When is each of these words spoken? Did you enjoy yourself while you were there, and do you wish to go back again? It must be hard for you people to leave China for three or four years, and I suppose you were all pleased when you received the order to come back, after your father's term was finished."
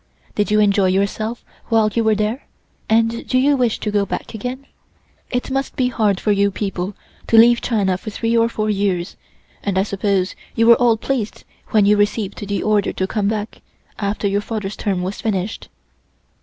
Did 0.33 0.49
you 0.49 0.59
enjoy 0.59 0.87
yourself 0.87 1.45
while 1.67 1.91
you 1.93 2.03
were 2.03 2.15
there, 2.15 2.47
and 2.89 3.23
do 3.27 3.37
you 3.37 3.55
wish 3.55 3.77
to 3.81 3.91
go 3.91 4.03
back 4.03 4.33
again? 4.33 4.65
It 5.29 5.51
must 5.51 5.75
be 5.75 5.89
hard 5.89 6.19
for 6.19 6.31
you 6.31 6.49
people 6.49 6.95
to 7.27 7.37
leave 7.37 7.61
China 7.61 7.99
for 7.99 8.09
three 8.09 8.35
or 8.35 8.49
four 8.49 8.67
years, 8.67 9.15
and 9.61 9.77
I 9.77 9.83
suppose 9.83 10.33
you 10.55 10.65
were 10.65 10.75
all 10.81 10.97
pleased 10.97 11.43
when 11.67 11.85
you 11.85 11.97
received 11.97 12.39
the 12.47 12.63
order 12.63 12.91
to 12.91 13.05
come 13.05 13.27
back, 13.27 13.61
after 13.99 14.27
your 14.27 14.41
father's 14.41 14.75
term 14.75 15.03
was 15.03 15.21
finished." 15.21 15.67